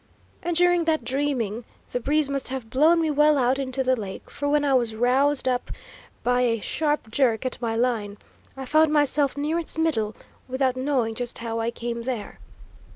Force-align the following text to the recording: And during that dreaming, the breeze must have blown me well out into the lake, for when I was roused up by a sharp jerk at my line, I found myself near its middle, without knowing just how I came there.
And 0.41 0.55
during 0.57 0.85
that 0.85 1.03
dreaming, 1.03 1.63
the 1.91 1.99
breeze 1.99 2.27
must 2.27 2.49
have 2.49 2.71
blown 2.71 2.99
me 3.01 3.11
well 3.11 3.37
out 3.37 3.59
into 3.59 3.83
the 3.83 3.95
lake, 3.95 4.31
for 4.31 4.49
when 4.49 4.65
I 4.65 4.73
was 4.73 4.95
roused 4.95 5.47
up 5.47 5.69
by 6.23 6.41
a 6.41 6.59
sharp 6.59 7.11
jerk 7.11 7.45
at 7.45 7.61
my 7.61 7.75
line, 7.75 8.17
I 8.57 8.65
found 8.65 8.91
myself 8.91 9.37
near 9.37 9.59
its 9.59 9.77
middle, 9.77 10.15
without 10.47 10.75
knowing 10.75 11.13
just 11.13 11.37
how 11.37 11.59
I 11.59 11.69
came 11.69 12.01
there. 12.01 12.39